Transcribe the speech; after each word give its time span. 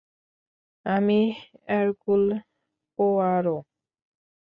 আমি 0.85 1.19
Hercule 1.77 2.23
Poirot! 2.99 3.57